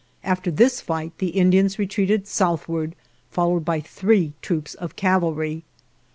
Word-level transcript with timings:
After 0.23 0.49
this 0.49 0.81
fight 0.81 1.15
the 1.19 1.27
Indians 1.27 1.77
re 1.77 1.85
treated 1.85 2.25
southward 2.27 2.95
followed 3.29 3.63
by 3.63 3.81
three 3.81 4.33
troops 4.41 4.73
of 4.73 4.95
cavalry. 4.95 5.63